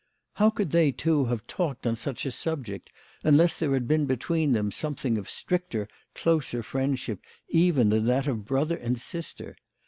[0.33, 2.89] How could they two have talked on such a subject
[3.23, 8.43] unless there had been between them something of stricter, closer friendship even than that of
[8.47, 9.55] brother and sister